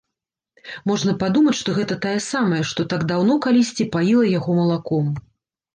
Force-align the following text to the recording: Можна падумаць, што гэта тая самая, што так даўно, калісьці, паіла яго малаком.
Можна 0.91 1.13
падумаць, 1.25 1.53
што 1.61 1.75
гэта 1.81 1.99
тая 2.07 2.15
самая, 2.31 2.63
што 2.73 2.89
так 2.95 3.01
даўно, 3.13 3.33
калісьці, 3.49 3.91
паіла 3.99 4.29
яго 4.37 4.61
малаком. 4.65 5.07